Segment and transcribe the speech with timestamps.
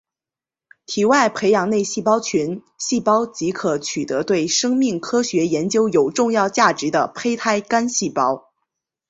[0.87, 8.49] 体外培养内细胞群细胞即可取得对生命科学研究有重要价值的胚胎干细胞